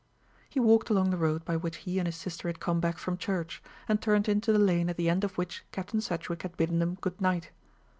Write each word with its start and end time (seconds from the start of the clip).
He 0.49 0.59
walked 0.59 0.89
along 0.89 1.11
the 1.11 1.15
road 1.17 1.45
by 1.45 1.55
which 1.55 1.75
he 1.77 1.99
and 1.99 2.07
his 2.07 2.15
sister 2.15 2.47
had 2.49 2.59
come 2.59 2.79
back 2.79 2.97
from 2.97 3.19
church, 3.19 3.61
and 3.87 4.01
turned 4.01 4.27
into 4.27 4.51
the 4.51 4.57
lane 4.57 4.89
at 4.89 4.97
the 4.97 5.09
end 5.11 5.23
of 5.23 5.37
which 5.37 5.63
Captain 5.71 6.01
Sedgewick 6.01 6.41
had 6.41 6.57
bidden 6.57 6.79
them 6.79 6.97
good 7.01 7.21
night. 7.21 7.51